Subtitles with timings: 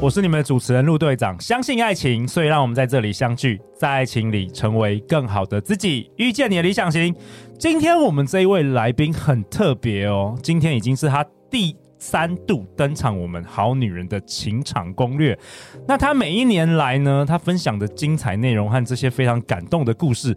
[0.00, 1.38] 我是你们的主持人陆队长。
[1.40, 7.12] 相信爱情，所以让我们在这里相聚，在爱情里成为更好的自己，遇见你的理想型。
[7.58, 15.36] 今天我们这一位来宾很特别哦，今天已经是他第三度登场，我们好女人的情场攻略。
[15.88, 20.32] 那他每一年来呢，他分享的精彩内容和这些非常感动的故事。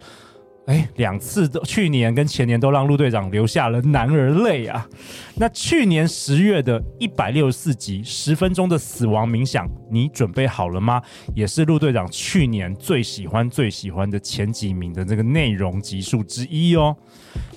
[0.66, 4.88] 哎，两次都，去年跟前年都让陆队长留下了男儿泪啊。
[5.34, 11.02] 那去年十月的一百六十四集，十分钟的死亡冥想，你准备好了吗？
[11.34, 16.96] 也是陆队长去年最喜欢最喜欢的前几名的这个内容集数之一哦。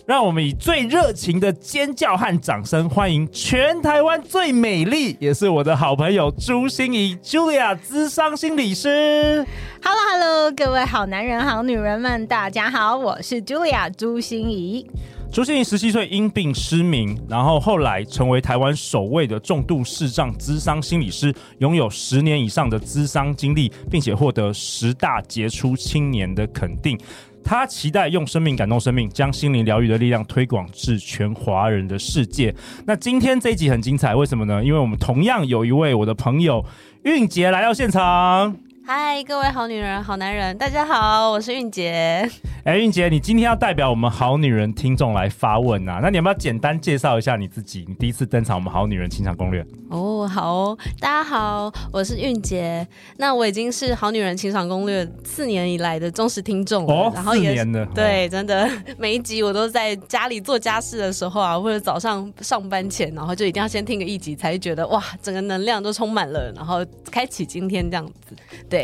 [0.05, 9.44] 让我们以最热情的尖叫和掌声欢迎全台湾最美丽，也是我的好朋友朱心怡 Julia 资商心理师。
[9.81, 14.86] Hello Hello，各位好男人好女人们，大家好，我是 Julia 朱心怡。
[15.31, 26.98] 朱芯仪十七岁因病失明，然后后来成为台湾首位的重度视障咨商心理师，拥有十年以上的咨商经历，并且获得十大杰出青年的肯定。
[27.44, 32.56] 他期待用生命感动生命，将心灵疗愈的力量推广至全华人的世界。
[32.88, 34.64] 那今天这一集很精彩，为什么呢？
[34.64, 36.66] 因为我们同样有一位我的朋友
[37.04, 38.56] 韵杰来到现场。
[38.88, 42.30] 嗨，各位好女人、好男人，大家好，我是韵杰。
[42.66, 46.00] 哎，韵杰，你今天要代表我们好女人听众来发问啊？
[46.03, 47.83] 那你要不要简单介绍一下你自己？
[47.88, 52.88] 你第一次登场我们好女人情场攻略哦，好哦，大家好，我是韵杰。
[53.17, 68.36] 那我已经是好女人情场攻略四年以来的忠实听众哦，然后也四年的，对，真的每一集我都在家里做家事的时候啊，或者早上上班前，然后就一定要先听个一集，才会觉得哇，整个能量都充满了，然后开启今天这样子。
[68.67, 68.75] 对，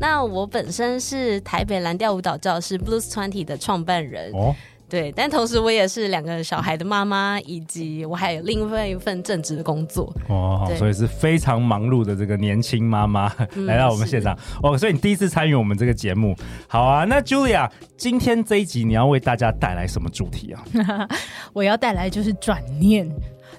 [0.00, 4.54] 那我本身是台北蓝调舞蹈教室 Blues Twenty 的创办人哦，
[4.88, 10.10] 对，但同时我也是两个小孩的妈妈，以及我还有另外一份正职的工作。
[10.28, 14.36] 哦，所以是非常忙碌的这个年轻妈妈、嗯、来到我们现场。
[14.62, 16.34] 哦，所以你第一次参与我们这个节目，
[16.66, 21.08] 好啊，那 Julia 今天这一集你要为大家带来什么主题啊？
[21.52, 23.06] 我要带来就是转念。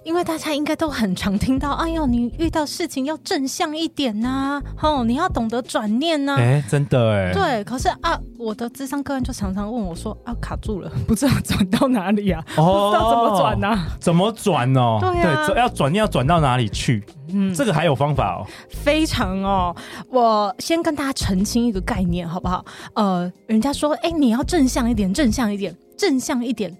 [0.03, 6.39] 因为大家应该都很常听到，哎呦，你遇到事情要正向一点呐、啊，吼，你要懂得转念呐、啊。
[6.39, 7.33] 哎，真的哎。
[7.33, 13.87] 对，可是啊，我的智商个人就常常问我说，啊，卡住了， 不知道转到哪里啊，哦、不知道怎么转呐、啊？
[13.99, 14.97] 怎么转哦？
[15.01, 17.03] 对啊，对，要转念要转到哪里去？
[17.31, 18.47] 嗯，这个还有方法哦。
[18.69, 19.75] 非常哦，
[20.09, 22.65] 我先跟大家澄清一个概念，好不好？
[22.95, 26.75] 呃，人家说，哎，你要正向一点，正向一点，正向一点。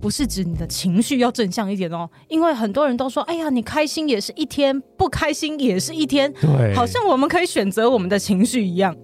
[0.00, 8.96] 不是指你的情绪要正向一点哦，因为很多人都说，哎呀，你开心也是一天，不开心也是一天，对，好像我们可以选择我们的情绪一样。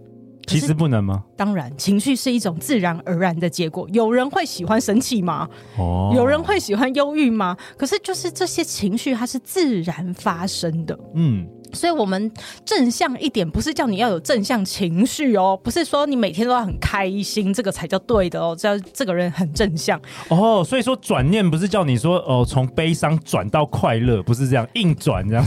[0.46, 1.22] 其实不能吗？
[1.36, 3.86] 当然，情绪是一种自然而然的结果。
[3.92, 5.46] 有人会喜欢生气吗？
[5.76, 7.54] 哦，有人会喜欢忧郁吗？
[7.76, 10.98] 可是就是这些情绪，它是自然发生的。
[11.14, 11.46] 嗯。
[11.72, 12.30] 所以，我们
[12.64, 20.64] 正向一点，不是叫你要有正向情绪哦，不是说你每天都要很开心，这个才叫对的哦，叫这个人很正向哦。
[20.64, 25.46] 所以说转念不是叫你说哦，从悲伤转到快乐，不是这样硬转这样。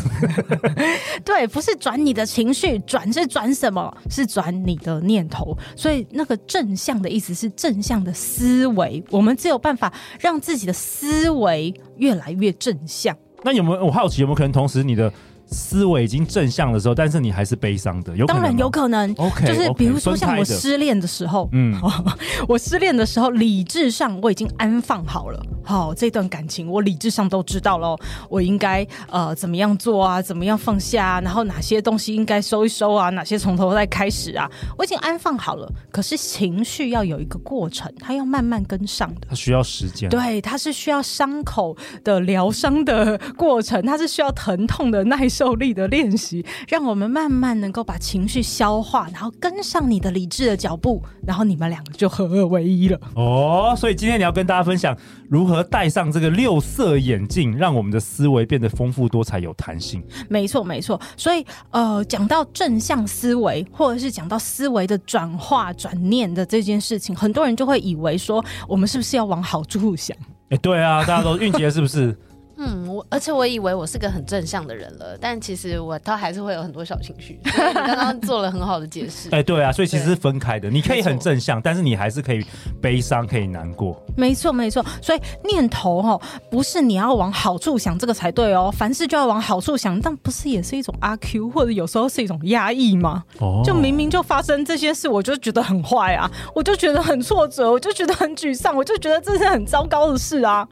[1.26, 3.96] 对，不是转你的情绪，转是转什么？
[4.10, 5.58] 是转你的念头。
[5.76, 13.16] 所以那个正向的意思是正向的思维，我们只有办法让自己的思维越来越正向。
[13.44, 13.86] 那有没有？
[13.86, 15.12] 我好奇有没有可能同时你的。
[15.52, 19.14] 思维已经正向的时候，但是你还是悲伤的，有，当然有可能。
[19.18, 21.78] OK，就是比如说像我失恋的时候，嗯，
[22.48, 27.98] 我失恋的时候，理智上我已经安放好了，好，这段感情我理智上都知道了，
[28.30, 35.70] 我应该呃怎么样做啊，怎么样放下啊，然后哪些东西应该收一收啊，哪些从头再开始啊，我已经安放好了。
[35.92, 41.76] 可是情绪要有一个过程，它要慢慢跟上的，它需要时间，对，它是需要伤口
[42.06, 45.41] 的疗伤的过程，它是需要疼痛的耐受。
[45.42, 53.00] 受力的练习，让我们慢慢能够把情绪消化，然后跟上你的理智的脚步，然后你们两个就合二为一了。
[53.16, 54.96] 哦，所以今天你要跟大家分享
[55.28, 60.04] 如何戴上这个六色眼镜，让我们的思维变得丰富多彩、有弹性。
[60.30, 61.02] 没错，没错。
[61.18, 70.16] 所以，呃，讲到正向思维，或者是讲到思维的转化、转念的这件事情，很多人就会以为说，我们是不是要往好处想？
[70.50, 72.16] 哎，对啊，大家都运气是不是？
[72.64, 77.40] 嗯，我而且我以为我是个很正向的人了，但其实我他还是会有很多小情绪。
[77.74, 79.30] 刚刚做了很好的解释。
[79.34, 82.46] 哎、欸，对啊，所以其实是分开的，你可以很正向，但是你还是可以
[82.80, 84.00] 悲伤，可以难过。
[84.16, 84.86] 没错，没错。
[85.02, 86.22] 所以念头哈，
[86.52, 93.24] 不是你要往好处想这个才对哦，凡事就要往好处想，但不是也是一种阿 Q，或者有时候是一种压抑吗？
[93.40, 100.68] 哦，就明明就发生这些事，我就觉得很坏啊，我就觉得很挫折，我就觉得很沮丧，我就觉得这是很糟糕的事啊。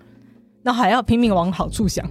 [0.69, 2.05] 那还要拼命往好处想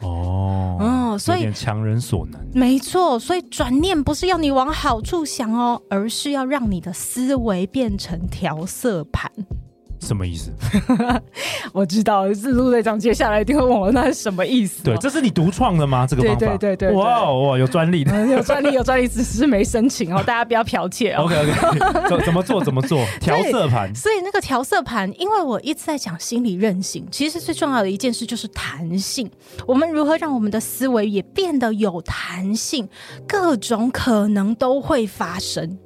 [0.00, 3.18] 哦，哦，所以强人所难，没错。
[3.18, 9.28] 所以转念不是要你往好处想哦，而是要让你的思维变成调色盘。
[10.06, 10.50] 什么意思？
[11.74, 14.82] 我知道，是陆队长接下来一定会问我那是什么意思。
[14.84, 16.06] 对，这是你独创的吗？
[16.06, 16.38] 这个方法？
[16.38, 21.24] 对对对对，哇哇，有专利的， 有专利有专利，只是没申请哦， 大家不要剽窃哦。
[21.24, 22.62] OK OK，怎怎么做？
[22.64, 23.04] 怎么做？
[23.20, 23.92] 调色盘。
[23.94, 29.28] 所以那个调色盘，因为我一直在讲心理韧性，其实最重要的一件事就是弹性。
[29.66, 32.88] 我们如何让我们的思维也变得有弹性？
[33.26, 35.78] 各种可能都会发生。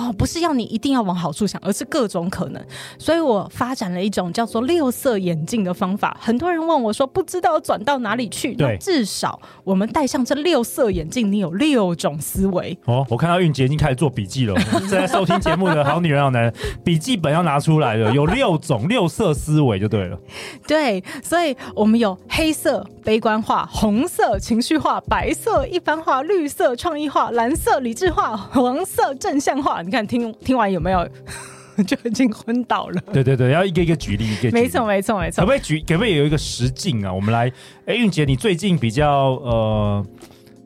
[0.00, 2.64] 哦，不是要你一定要往好处想，而是各种可能。
[2.98, 6.16] 所以我发展了一种叫做六色眼镜的方法。
[6.18, 8.54] 很多人问我说，不知道转到哪里去。
[8.54, 12.76] 对，至少我们戴上这六色眼镜，你有六种思维。
[12.86, 14.54] 哦，我看到韵杰已经开始做笔记了。
[14.80, 18.12] 正在收听节目的好女人、好男人，笔记本要拿出来了。
[18.16, 20.18] 有六种六色思维就对了。
[20.66, 29.82] 对，所以我们有黑色悲观化、红色情绪化、白色一般化、绿色创意化、蓝色理智化、黄色正向化。
[29.90, 31.04] 你看，听听完有没有
[31.84, 33.02] 就已经昏倒了？
[33.12, 34.52] 对对对，要一个一个举例，一个举例。
[34.52, 35.40] 没错没错没错。
[35.40, 35.80] 可不可以举？
[35.80, 37.12] 可不可以有一个实境啊？
[37.12, 37.50] 我们来，
[37.86, 40.06] 哎，韵姐，你最近比较呃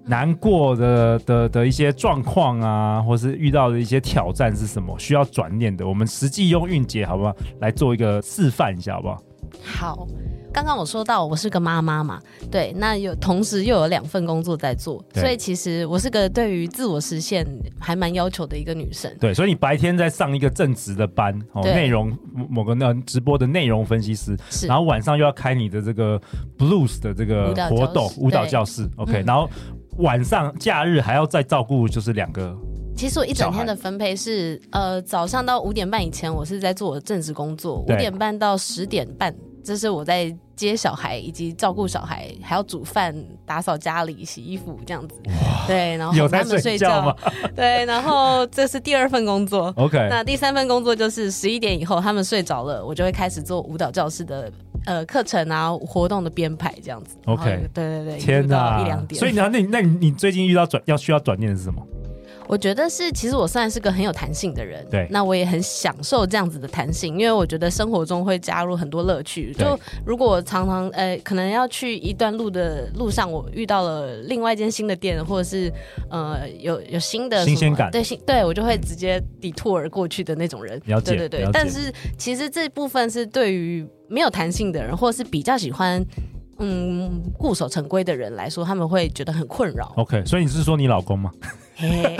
[0.04, 4.94] 难过的的的一些状况啊，或是遇到的一些挑战是什么？
[4.98, 7.34] 需要转念的，我们实际用韵姐好不好？
[7.60, 9.22] 来做一个示范一下好不好？
[9.62, 10.08] 好。
[10.54, 17.44] 刚刚我说到我是个妈妈嘛，对，那有同时又有两份工作在做，所以其实我是个对于自我实现
[17.80, 19.12] 还蛮要求的一个女生。
[19.18, 22.16] 对，所以你白天在上一个正职的班，哦，内容
[22.48, 26.20] 某个那直播的内容分析师，是，然后晚上又要开你的这个
[26.56, 29.50] blues 的这个活动舞蹈教室，OK，嗯，然后
[29.98, 32.56] 晚上假日还要再照顾就是两个。
[32.96, 39.34] 其实我一整天的分配是，呃，早上到五点半以前我是在做我的正职工作，五点半到十点半。
[39.64, 43.14] 这是我在接小孩以及照顾小孩，还要煮饭、
[43.44, 45.14] 打扫家里、洗衣服这样子。
[45.66, 47.16] 对，然后哄他们睡觉。
[47.54, 49.72] 对，然后这是第二份工作。
[49.76, 54.50] OK，那第三份工作就是十一点以后他们睡着了，我就会开始做舞蹈教室的
[54.86, 57.16] 呃课程啊、活动的编排这样子。
[57.26, 59.18] OK，对对对，天哪，一两点。
[59.18, 61.80] 所以你那你那你你最近遇到转要需要转念的是什么？
[62.46, 69.52] 我觉得是，其实我算是个很有弹性的人，对，那我也很享受这样子的弹性，因为我觉得生活中会加入很多乐趣。
[69.54, 75.72] 就如果我常常呃，可能要去一段路的路上，我遇到了另外一间新的店，或者是
[76.10, 80.80] 呃有有新的新鲜感，对，新对我就会直接 detour 过去的那种人。
[80.84, 81.50] 了解，对对对。
[81.52, 86.04] 但是其实这部分是对于没有弹性的人，或者是比较喜欢
[86.58, 89.92] 嗯固守成规的人来说，他们会觉得很困扰。
[89.96, 91.30] OK，所以你是说你老公吗？
[91.76, 92.16] 嘿，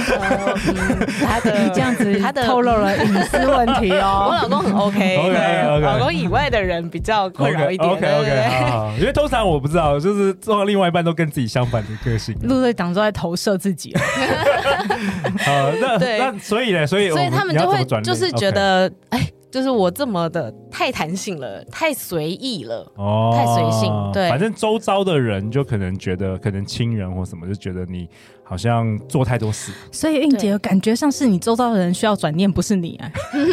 [1.25, 4.27] 他的 这样子，他的透露了隐私问题哦。
[4.31, 7.89] 我老公很 OK，老公以外的人比较困扰一点。
[7.89, 12.37] OK OK，好，因为通常我不知道，就是做到另外一半都跟自己相反的个性。
[12.43, 13.95] 陆队长都在投射自己。
[13.97, 19.21] 好，那那所以呢，所以所以他们就会就是觉得，哎。
[19.55, 24.11] 就是我这么的太弹性了，太随意了，哦，太随性。
[24.13, 28.09] 对，反正周遭的人就可能觉得，可能亲人或什么就觉得你
[28.43, 29.71] 好像做太多事。
[29.93, 33.09] 所以韵姐感觉像是你周遭的人需要转念，不是你啊？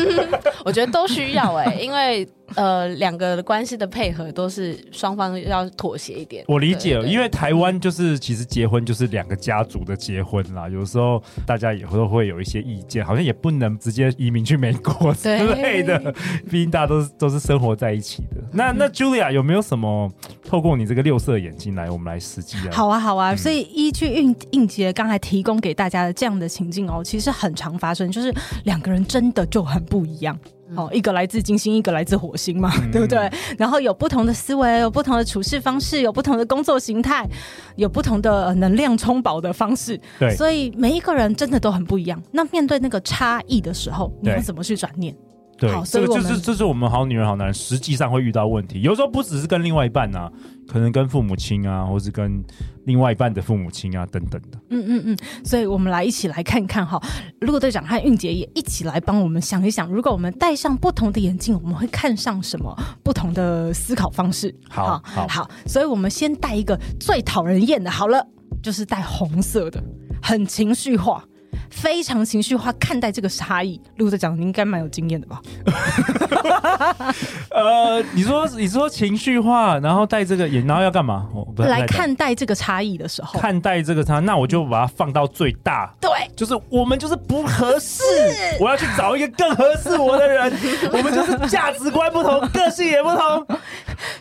[0.66, 2.28] 我觉得都需要哎、欸，因为。
[2.56, 6.44] 呃，两个的关系的配合都是双方要妥协一点。
[6.48, 16.14] 我理解了，因为台湾就是其实结婚就是两个家族的结婚啦，有时候大家也会会有一些意见，好像也不能直接移民去美国之类的，
[16.50, 18.42] 毕竟大家都是都是生活在一起的。
[18.54, 20.12] 那那 Julia 有没有什么
[20.44, 22.72] 透过你这个六色眼镜来，我们来实际啊？
[22.72, 23.36] 好啊，好啊。
[23.36, 28.34] 所以依据应应杰刚才提供给大家的这样的情境哦，其实很常发生，就是
[28.66, 30.38] 两个人真的就很不一样。
[30.76, 33.30] 哦，一个来自金星，一个来自火星嘛，嗯、对不对？
[33.58, 37.28] 然后有不同的思维，有不同的处事方式，有不同的工作形态，
[37.76, 40.00] 有不同的能量充饱的方式。
[40.20, 42.22] 对，所以每一个人真的都很不一样。
[42.32, 45.16] 那面对那个差异的时候，你要怎么去转念？
[45.62, 50.32] 对，这个就是这是我们好女人好男人实际上会遇到问题，有时候不只是跟另外一半呐、啊，
[50.68, 52.44] 可能跟父母亲啊，或是跟
[52.86, 54.58] 另外一半的父母亲啊等等的。
[54.72, 57.00] 嗯嗯嗯，所以我们来一起来看看哈，
[57.42, 64.52] 陆队长和韵姐也一起来帮我们想一想，如果我们戴上不同的眼镜，我们会看上什么不同的思考方式？
[64.68, 68.26] 好好好，所以我们先戴一个最讨人厌的，好了，
[68.64, 69.80] 就是戴红色的，
[70.24, 71.24] 很情绪化。
[71.70, 75.42] 非常情绪化看待这个差异，陆队长，你应该蛮有经验的吧？
[77.52, 81.28] 呃，你说你说情绪化，然后带这个眼，然后要干嘛？
[81.58, 85.94] 来看待这个差异的时候，看待这个差，那我就把它放到最大。
[86.00, 88.04] 对，就是我们就是不合适，
[88.60, 90.52] 我要去找一个更合适我的人。
[90.92, 93.48] 我们就是价值观不同，个性也不同。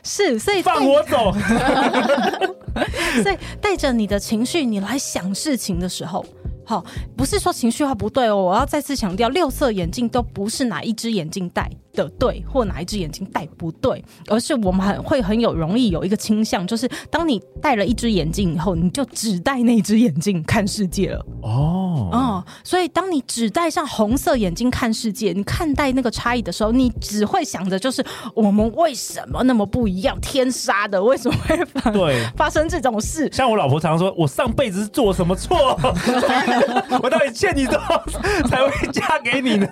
[0.03, 1.33] 是，所以放我走。
[3.23, 6.25] 所以带着你的情绪，你来想事情的时候。
[6.71, 6.85] 好，
[7.17, 11.69] 不是说情绪化不对哦，我要再次强调，六色眼镜都不是哪一只眼镜戴。
[11.95, 21.25] 的对，或哪一只眼睛戴不对，而是我们很会很有容易有一个倾向，就是当你戴了一只眼镜以后，你就只戴那只眼镜看世界了。
[21.43, 28.05] 哦，哦，所以当你只戴上红色眼镜看世界，你看待那个差异的时候，你只会想着就是
[28.35, 33.29] 我们为什么那么不一样，天杀的，为什么会发对发生这种事？
[33.33, 35.79] 像我老婆常常说，我上辈子是做什么错，
[37.03, 38.05] 我到底欠你多少
[38.49, 39.67] 才会嫁给你呢？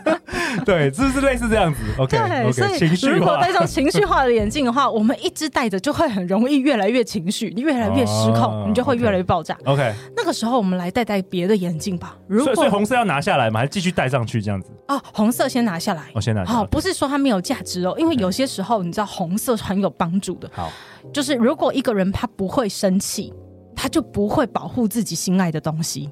[0.65, 1.81] 对，是不是类似这样子
[2.17, 2.43] ？OK。
[2.43, 2.67] 对所
[3.11, 9.57] 以如果戴上情绪化的眼镜的话，我们一直戴着就会很容易越来越情绪，你越来越失控，你就会越来越爆炸。
[9.65, 12.17] OK，那个时候我们来戴戴别的眼镜吧。
[12.27, 13.61] 如果所以，红色要拿下来吗？
[13.61, 14.71] 还是继续戴上去这样子？
[14.89, 16.03] 哦，红色先拿下来。
[16.15, 16.57] 我、哦、先拿下来。
[16.57, 20.51] 好，不是说它没有价值哦，因为有些时候你知道红色很有帮助的。
[20.53, 20.71] 好，
[21.13, 23.33] 就是如果一个人他不会生气，
[23.75, 26.11] 他就不会保护自己心爱的东西。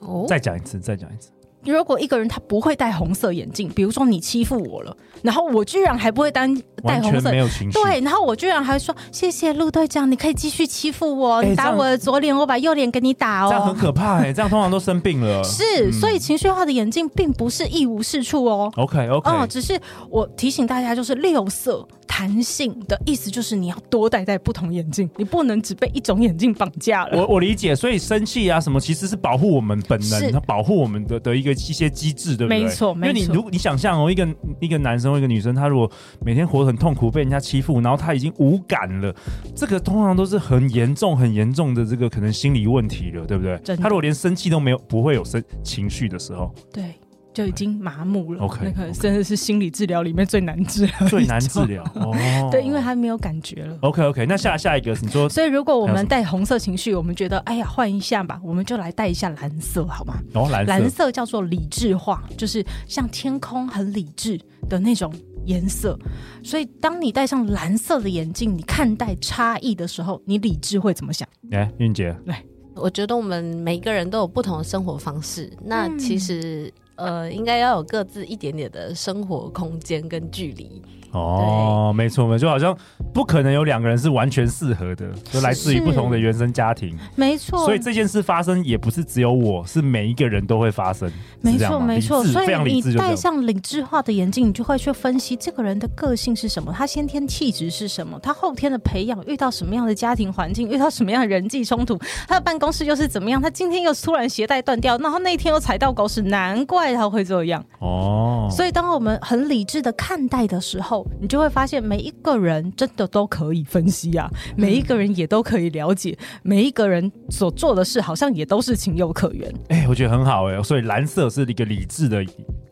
[0.00, 1.30] 哦，再讲一次，再讲一次。
[1.64, 6.48] 如果一个人他不会戴红色眼镜，比如说你欺负我了，然后我居然还不会戴
[6.84, 15.42] 戴红色，没有情绪，对，然后我居然还说谢谢陆队长，你可以继续欺负我，欸、你打我的左脸，我把右脸给你打哦，这样很可怕哎、欸，这样通常都生病了。
[15.44, 18.72] 是，嗯、所以情绪化的眼镜并不是一无是处哦。
[18.76, 27.18] OK OK，哦，只是我提醒大家，就是六色弹性的意思，就是你要多戴戴不同眼镜，你不能只被一种眼镜绑架了。
[27.18, 32.36] 我我理解，所以生气啊什么，其实是保护我们本能，它保护我们的的一个一些机制。
[32.38, 32.62] 对不对？
[32.62, 33.08] 没错，没错。
[33.08, 34.28] 因为你如果你想象哦，一个
[34.60, 35.90] 一个男生或一个女生，他如果
[36.24, 39.14] 每天活得很痛苦，被人家欺负，然后他已经无感了，
[39.56, 43.58] 这个通常都是很严重、很严重的这个可能心理问题了，对不对？
[43.76, 46.94] 他如果连生气都没有，不会有生情绪的时候，对。
[47.38, 48.42] 就已经麻木了。
[48.42, 51.84] OK，那个真的是心理治疗里面最难治疗，最难治疗。
[51.94, 52.12] 哦，
[52.50, 53.78] 对，因为他没有感觉了。
[53.82, 60.14] OK，OK，那下下一个你说，所以如果我们带红色情绪，我们觉得哎呀换一下吧，我们就来带一下蓝色，好吗？
[60.34, 64.36] 哦，蓝色，蓝色叫做理智化，就是像天空很理智
[64.68, 65.14] 的那种
[65.44, 65.96] 颜色。
[66.42, 71.28] 所以当你戴上蓝色的眼镜，你看待差异的时候，你理智会怎么想？
[71.52, 72.42] 哎，韵姐，来，
[72.74, 76.74] 我觉得我们每一个人都有不同的生活方式，那其实。
[76.98, 80.82] 呃，应该要有各自一点点的生活空间跟距离。
[81.18, 82.76] 哦，没错，没错，就好像
[83.12, 86.96] 不可能有两个人是完全适合的，就来自于不同的原生家庭。
[87.16, 91.10] 没错，所以这件事发生也不是只有我，是每一个人都会发生。
[91.40, 107.64] 没错，没错，所以你戴上理智化的眼镜，你就会去分析这个人的个性是什么，他先天气质是什么，他后天的培养遇到什么样的家庭环境，遇到什么样的人际冲突，他的办公室又是怎么样，他今天又突然鞋带断掉，然后那天又踩到狗屎，难怪他会这样。
[107.80, 111.06] 哦，所以当我们很理智的看待的时候。
[111.20, 119.52] 你就会发现，每一个人真的都可以分析啊，每一个人也都可以了解，每一个人所做的事好像也都是情有可原。
[119.68, 122.24] 哎、欸，我觉得很好哎、欸，所以蓝色是一个理智的。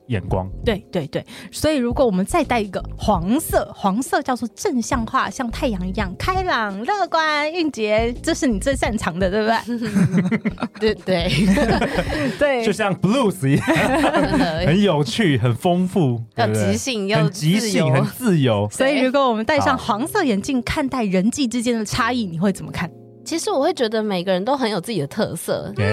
[0.08, 9.48] 眼光，对对对，所以如果我们再带一个黄色，黄色叫做正向化，像太阳一样开朗、乐观、运杰，这是你最擅长的，对不
[10.78, 10.94] 对？
[10.94, 11.26] 对 对。
[12.38, 13.66] 对，就像 blues 一样，
[14.66, 18.68] 很有趣、很丰富，要即兴，要很即兴、很自由。
[18.70, 22.90] 所以如果我们戴上黄色眼镜看待人际之间的差异，你会怎么看？
[23.26, 25.84] 其实我会觉得每个人都很有自己的特色，对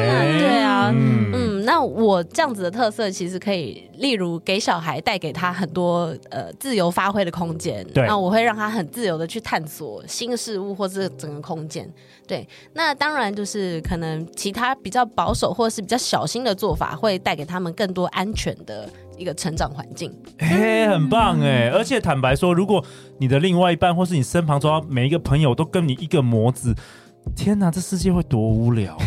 [0.61, 11.91] 啊，嗯，嗯，那我这样子的特色其实可以，例如给小孩带给他很多呃自由发挥的空间，对，那我会让他很自由的去探索新事物或是整个空间，
[12.27, 18.87] 对，那当然就是可能其他比较保守或是比较小心的做法，会带给他们更多安全的
[19.17, 20.15] 一个成长环境。
[20.37, 22.85] 嘿，很棒哎，而且坦白说，如果
[23.17, 26.75] 你的另外一半或是你身旁中每一个朋友都跟你一个模子。
[27.36, 29.03] 天哪，这世界会多无聊啊！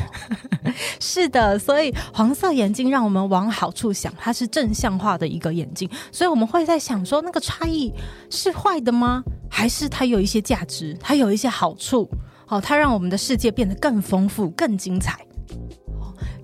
[1.01, 7.93] 是的，所以黄色眼镜让我们往好处想，它是正向化的一个眼镜，所以我们会在想说，那个差异
[8.29, 9.23] 是坏的吗？
[9.49, 12.09] 还是它有一些价值，它有一些好处？
[12.49, 15.19] 哦，它让我们的世界变得更丰富、更精彩。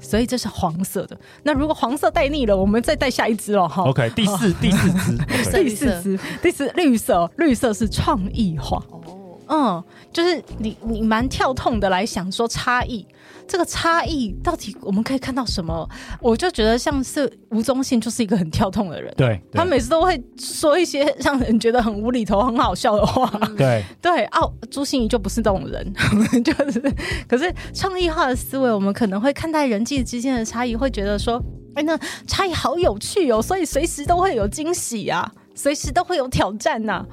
[0.01, 1.19] 所以这是黄色的。
[1.43, 3.67] 那如果黄色戴腻了，我们再戴下一支哦。
[3.69, 5.19] 哈，OK，第四第四支，
[5.53, 8.83] 第四支， 第四绿色，绿色是创意化。
[9.49, 9.83] 嗯，
[10.13, 13.07] 就是你你蛮跳痛的来想说差异，
[13.47, 15.89] 这个差异到底我们可以看到什么？
[16.21, 24.25] 我就觉得像是吴宗宪就是一个很跳痛的人，对，他每次都会说一些让人觉得很无厘头、很好笑的话，对对。
[24.33, 25.93] 哦，朱心怡就不是这种人，
[26.43, 26.81] 就是
[27.29, 31.43] 可是创意化的思维，我们可能会看待人际之间的差异，会觉得说，
[31.75, 37.07] 哎，那差异好有趣哦，所以随时都会有惊喜啊，随时都会有挑战呐、啊。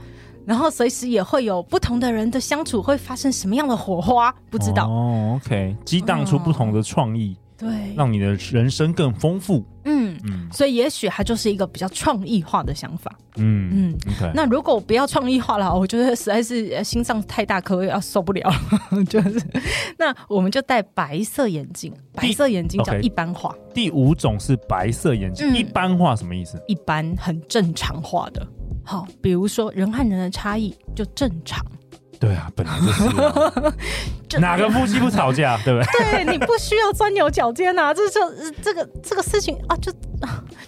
[0.50, 5.39] 然后随时也会有不同的人的相处会发生什么样的火花，不知道哦。
[5.46, 9.63] OK，激荡出不同的创意，哦、对，让你的人生更丰富。
[9.86, 13.15] 嗯嗯，所以也许它就是一个比较创意化的想法。
[13.38, 14.32] 嗯嗯，OK。
[14.34, 18.51] 那如果我不要创意化了，我觉得实在是心脏太大颗，要受不了。
[19.08, 19.39] 就是，
[20.00, 23.51] 那我们就戴白色眼镜，白色眼镜叫一般化。
[23.51, 26.60] Okay, 第五种是白色眼镜，嗯、一般化什么意思？
[26.68, 28.46] 一般很正常化的。
[28.89, 31.63] 好，比如说人和人的差异就正常。
[32.19, 33.74] 对啊，本来就是、啊。
[34.41, 36.24] 哪个夫妻不吵架，对不对？
[36.24, 38.19] 对，你不需要钻牛角尖呐、啊，这就
[38.63, 39.91] 这个这个事情啊，就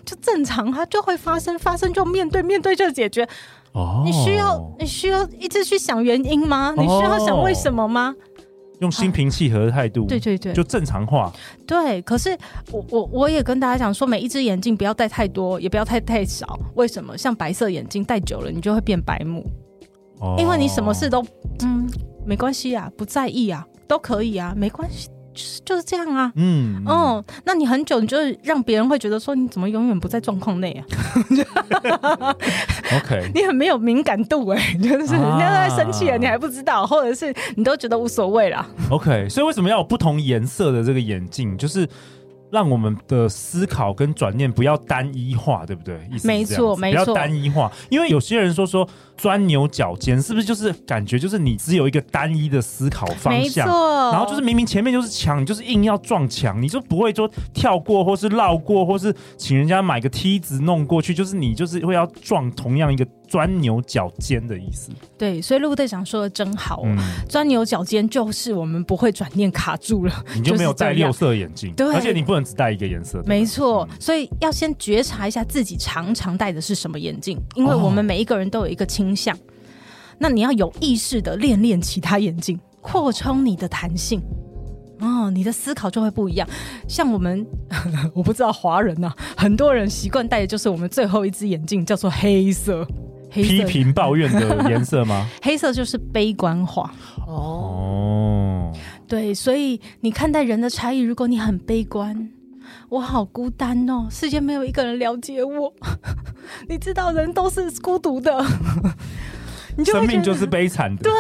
[0.05, 3.27] 就正常，它就会发生，发生就面对，面对就解决。
[3.71, 6.75] 哦，你需要你需要一直去想原因吗？
[6.77, 8.13] 你需要想为什么吗？
[8.15, 8.21] 哦
[8.81, 11.31] 用心平气和的态度，对对对，就正常化。
[11.65, 12.37] 对，可是
[12.71, 16.59] 我我我也跟大家讲说，每一只眼镜不要戴太多，也不要戴太少。
[16.75, 17.17] 为什么？
[17.17, 19.45] 像白色眼镜戴久了，你就会变白目。
[20.19, 21.23] 哦，因为你什么事都
[21.61, 21.87] 嗯
[22.25, 25.09] 没关系啊，不在意啊，都可以啊，没关系。
[25.33, 30.81] 就是就是这样啊，嗯，哦，那你很久，你就是让别人会觉得说，你怎么永远不在状况内啊？
[32.97, 38.65] OK， 你很没有敏感度哎、欸， 就是人家都在生气了，你还不知道，或者是你都觉得无所谓啦。
[38.89, 41.57] OK，所以为什么要有不同颜色的这个眼镜？
[41.57, 41.87] 就是。
[42.51, 46.07] 让我们的思考跟转念不要单一化，对不对？
[46.11, 47.71] 意思没错，没错，不要单一化。
[47.89, 53.65] 因为有些人说说钻牛角尖，是不是就是感觉就是你只有一个单一的思考方向？
[53.65, 54.11] 没错。
[54.11, 63.07] 然后就是明明前面就是墙，你就是硬要撞墙，你就不会说跳过，或是绕过，或是请人家买个梯子弄过去，就是你就是会要撞同样一个。
[63.31, 66.97] 钻牛角尖的意思，对，所以陆队长说的真好，嗯，
[67.29, 79.39] 钻牛角尖就是我们不会转念卡住了， 你就没有戴六色眼镜，对，而且你不能只戴一个颜色，没错，所以要先觉察一下自己常常戴的是什么眼镜，因为我们每一个人都有一个倾向，哦，
[80.17, 84.21] 那你要有意识的练练其他眼镜，扩充你的弹性。
[84.99, 86.47] 哦，你的思考就会不一样。
[86.87, 87.43] 像我们，
[88.13, 92.85] 我不知道华人呐、啊，很多人习惯戴的就是我们最后一只眼镜，叫做黑色。
[93.31, 95.27] 批评抱怨的颜色吗？
[95.41, 96.91] 黑色就是悲观化。
[97.27, 98.71] 哦，
[99.07, 102.29] 对，所以你看待人的差异，如果你很悲观，
[102.89, 105.73] 我好孤单哦，世界没有一个人了解我。
[106.67, 108.45] 你知道，人都是孤独的。
[109.77, 111.13] 你生命就是悲惨的，对，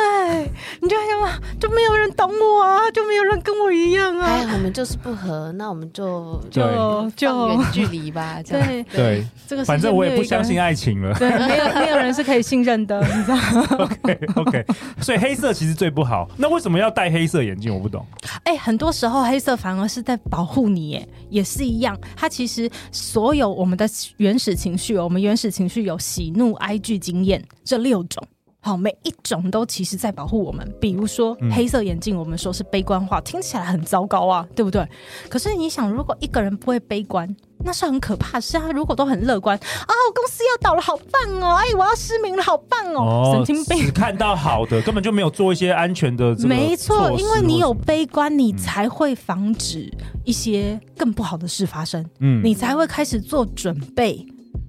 [0.81, 4.25] 你就想嘛，就没有人懂我啊，就没有人跟我一样啊。
[4.27, 8.41] 哎，我们就是不合，那我们就就就远距离吧。
[8.43, 11.13] 这样对对，这个反正我也不相信爱情了。
[11.15, 13.87] 对，没有没有人是可以信任的，你知道吗？
[14.03, 14.65] OK OK，
[15.01, 16.29] 所以黑色其实最不好。
[16.37, 17.73] 那为什么要戴黑色眼镜？
[17.73, 18.05] 我不懂。
[18.43, 21.97] 哎，很多时候黑色反而是在保护你，哎，也是一样。
[22.15, 28.25] 它其实所有我们的原始情绪，我们原始情绪有喜怒哀惧经验这六种。
[28.63, 30.71] 好，每一种都其实在保护我们。
[30.79, 34.87] 比如说黑色眼镜，我们说是悲观化，嗯，听起来很糟糕啊，对不对？
[35.27, 37.27] 可是你想，如果一个人不会悲观，
[37.65, 38.39] 那是很可怕。
[38.39, 41.55] 是啊，如果都很乐观啊，公司要倒了，好棒哦！
[41.55, 43.01] 哎，我要失明了，好棒哦！
[43.01, 46.35] 哦神经病，只看到好的，根本就没有做一些安全的。
[46.47, 49.91] 没错，因为你有悲观，你才会防止
[50.23, 52.07] 一些更不好的事发生。
[52.19, 54.23] 嗯，你才会开始做准备，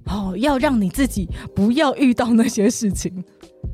[0.05, 3.23] 哦，要让你自己不要遇到那些事情。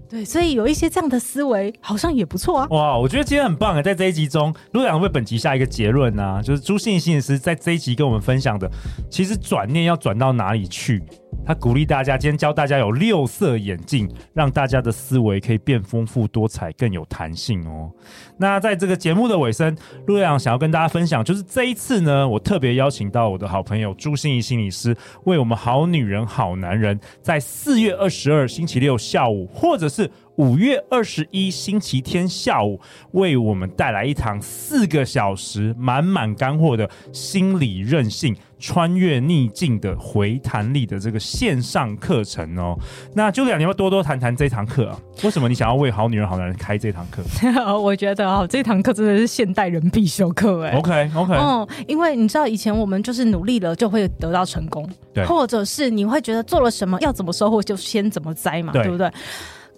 [0.10, 2.68] 对，所以有一些这样的思维，好像也不错啊。
[2.72, 3.82] 哇，我觉得今天很棒啊！
[3.82, 8.68] 在这一集中，陆两为本集下一个结论呢、就是朱信心理师在这一集跟我们分享的，
[9.10, 11.04] 其实转念要转到哪里去？
[11.46, 17.90] 他鼓励大家，今天教大家有六色眼镜，让大家的思维可以变丰富多彩，更有弹性哦。
[18.38, 32.80] 那在这个节目的尾声，陆阳想要跟大家分享，就是这一次呢，我特别邀请到我的好朋友朱心怡心理师，为我们好女人好男人，在四月二十二星期六下午，或者是五月二十一星期天下午，
[33.12, 38.34] 为我们带来一堂四个小时满满干货的心理韧性。
[38.62, 42.78] 穿越逆境的回弹力的这个线上课程哦，
[43.14, 45.00] 那 Julia，你要多多谈谈这堂课啊？
[45.24, 47.24] 为什么你想要为好女人好男人开这堂课？
[47.80, 50.72] 我觉得啊，这堂课真的是现代人必修课哎。
[50.72, 59.10] OK OK，哦，因为你知道以前我们就是努力了就会得到成功，对，或者是你会觉得做了什么要怎么收获就先怎么栽嘛，对，对不对？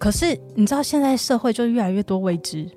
[0.02, 2.68] 可是你知道现在社会就越来越多未知。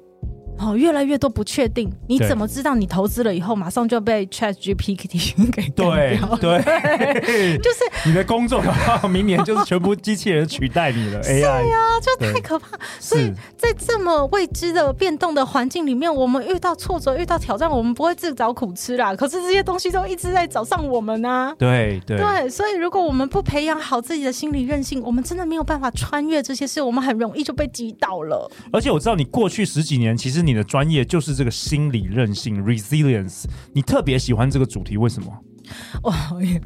[0.58, 11.22] 哦，越来越多不确定，你怎么知道你投资了以后马上就被 ChatGPT 给对对，对 就是 你的工作的话，明年就是全部机器人取代你了。
[11.24, 12.78] AI 对呀、啊，就太可怕。
[13.00, 19.14] 所以在这么未知的变动的环境里面，我们遇到挫折、遇到挑战，我们不会自找苦吃啦。
[19.14, 21.54] 可是这些东西都一直在找上我们啊。
[21.58, 28.50] 对对对，所以如果我们不培养好自己的心理韧性，我们真的没有办法穿越这些事，我们很容易就被击倒了。
[28.72, 30.45] 而且我知道你过去十几年其实。
[30.46, 35.32] 你的专业就是这个心理韧性 （resilience），你特别喜欢这个主题，为什么？
[36.04, 36.16] 哇，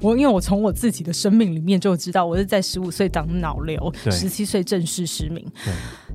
[0.01, 5.45] 我因为我从我自己的生命里面就知道，我是在十五岁长脑瘤，十七岁正式失明。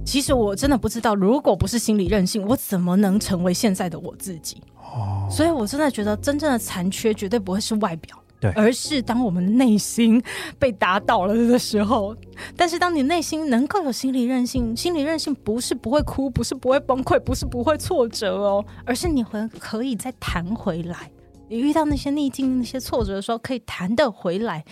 [0.05, 4.63] 其实我真的不知道，如果不是心理韧性，我怎么能成为现在的我自己？
[4.77, 8.15] 哦，所以我真的觉得，真正的残缺绝对不会是外表。
[8.55, 10.23] 而是当我们内心
[10.59, 12.17] 被打倒了的时候，
[12.57, 21.11] 但是当你内心能够有心理韧性，心理韧性不是不会哭，不是不会崩溃，不是不会挫折哦，而是你会可以再弹回来。
[21.47, 24.65] 你遇到那些逆境、那些挫折的时候，可以弹得回来，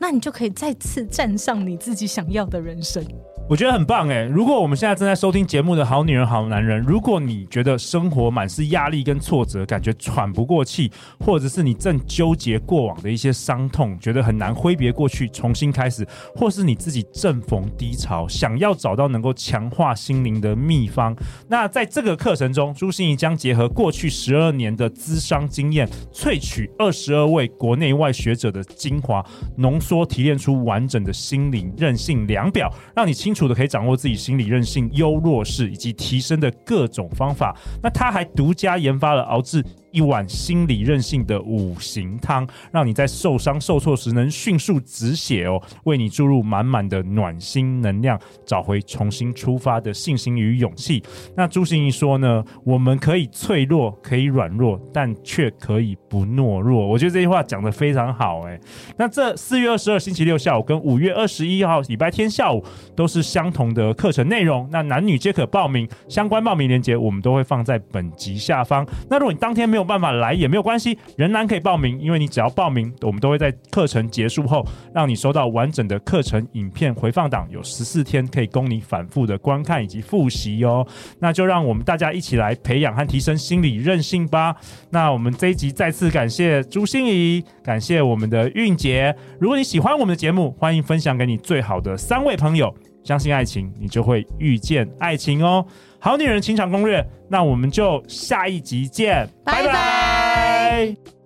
[0.00, 3.04] 那你就可以再次站上你自己想要的人生。
[3.48, 21.16] 我觉得很棒诶，如果我们现在正在收听节目的好女人、好男人，如果你觉得生活满是压力跟挫折，感觉喘不过气，或者是你正纠结过往的一些伤痛，觉得很难挥别过去，重新开始，或是你自己正逢低潮，想要找到能够强化心灵的秘方，
[21.48, 33.48] 那在这个课程中，朱心怡将结合过去十二年的咨商经验，萃取二十二位国内外学者的精华，浓说提炼出完整的心理韧性量表，让你清楚。
[33.48, 37.56] 的可以掌握自己心理韧性优弱势以及提升的各种方法。
[37.82, 51.02] 那他还独家研发了熬制一碗心理韧性的五行汤，让你在受伤受挫时能迅速止血哦，为你注入满满的暖心能量，找回重新出发的信心与勇气。
[51.36, 56.86] 那朱心怡说呢，我们可以脆弱，可以软弱，但却可以不懦弱。
[56.86, 58.58] 我觉得这句话讲得非常好哎。
[58.96, 68.86] 那这四月二十二星期六下午跟五月二十一号礼拜天下午都是相同的课程内容，那男女皆可报名，相关报名链接我们都会放在本集下方。
[69.08, 74.64] 那如果你当天没有有办法来也没有关系，仍然可以报名，因为你只要报名，我们都会在课程结束后
[74.94, 80.86] 让你收到完整的课程影片回放档，有十四天可以供你反复的观看以及复习哦。
[81.18, 84.54] 那就让我们大家一起来培养和提升心理韧性吧。
[84.90, 89.14] 那我们这一集再次感谢朱心仪，感谢我们的韵杰。
[89.38, 92.74] 如果你喜欢我们的节目，欢迎分享给你最好的三位朋友。
[93.10, 95.66] 相信爱情，你就会遇见爱情哦。
[95.98, 99.66] 好女人情场攻略，那我们就下一集见，拜拜。
[99.66, 101.19] 拜拜。